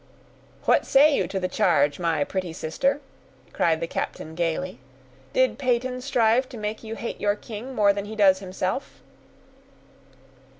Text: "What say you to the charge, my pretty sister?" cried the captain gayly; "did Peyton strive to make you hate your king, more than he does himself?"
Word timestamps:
"What 0.65 0.87
say 0.87 1.15
you 1.15 1.27
to 1.27 1.39
the 1.39 1.47
charge, 1.47 1.99
my 1.99 2.23
pretty 2.23 2.53
sister?" 2.53 3.01
cried 3.53 3.79
the 3.81 3.85
captain 3.87 4.33
gayly; 4.33 4.79
"did 5.31 5.59
Peyton 5.59 6.01
strive 6.01 6.49
to 6.49 6.57
make 6.57 6.83
you 6.83 6.95
hate 6.95 7.21
your 7.21 7.35
king, 7.35 7.75
more 7.75 7.93
than 7.93 8.05
he 8.05 8.15
does 8.15 8.39
himself?" 8.39 9.03